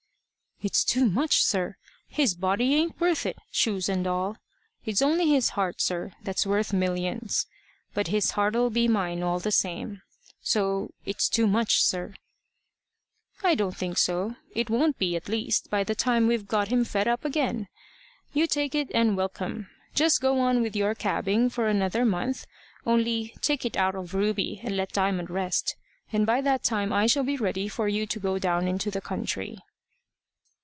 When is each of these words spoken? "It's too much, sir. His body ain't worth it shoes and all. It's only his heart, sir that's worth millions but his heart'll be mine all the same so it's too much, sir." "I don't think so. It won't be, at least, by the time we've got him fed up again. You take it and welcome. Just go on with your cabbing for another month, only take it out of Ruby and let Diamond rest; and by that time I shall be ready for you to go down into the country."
"It's 0.63 0.83
too 0.83 1.07
much, 1.09 1.43
sir. 1.43 1.75
His 2.07 2.35
body 2.35 2.75
ain't 2.75 2.99
worth 3.01 3.25
it 3.25 3.35
shoes 3.49 3.89
and 3.89 4.05
all. 4.05 4.37
It's 4.85 5.01
only 5.01 5.27
his 5.27 5.49
heart, 5.49 5.81
sir 5.81 6.11
that's 6.21 6.45
worth 6.45 6.71
millions 6.71 7.47
but 7.95 8.09
his 8.09 8.33
heart'll 8.37 8.69
be 8.69 8.87
mine 8.87 9.23
all 9.23 9.39
the 9.39 9.51
same 9.51 10.03
so 10.39 10.93
it's 11.03 11.29
too 11.29 11.47
much, 11.47 11.81
sir." 11.81 12.13
"I 13.43 13.55
don't 13.55 13.75
think 13.75 13.97
so. 13.97 14.35
It 14.53 14.69
won't 14.69 14.99
be, 14.99 15.15
at 15.15 15.27
least, 15.27 15.71
by 15.71 15.83
the 15.83 15.95
time 15.95 16.27
we've 16.27 16.47
got 16.47 16.67
him 16.67 16.85
fed 16.85 17.07
up 17.07 17.25
again. 17.25 17.67
You 18.31 18.45
take 18.45 18.75
it 18.75 18.91
and 18.93 19.17
welcome. 19.17 19.67
Just 19.95 20.21
go 20.21 20.39
on 20.41 20.61
with 20.61 20.75
your 20.75 20.93
cabbing 20.93 21.49
for 21.49 21.69
another 21.69 22.05
month, 22.05 22.45
only 22.85 23.33
take 23.41 23.65
it 23.65 23.77
out 23.77 23.95
of 23.95 24.13
Ruby 24.13 24.61
and 24.63 24.77
let 24.77 24.93
Diamond 24.93 25.31
rest; 25.31 25.75
and 26.13 26.23
by 26.23 26.39
that 26.41 26.61
time 26.63 26.93
I 26.93 27.07
shall 27.07 27.23
be 27.23 27.35
ready 27.35 27.67
for 27.67 27.87
you 27.87 28.05
to 28.05 28.19
go 28.19 28.37
down 28.37 28.67
into 28.67 28.91
the 28.91 29.01
country." 29.01 29.57